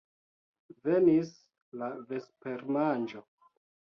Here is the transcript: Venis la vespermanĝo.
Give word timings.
Venis 0.87 1.29
la 1.81 1.91
vespermanĝo. 2.13 3.23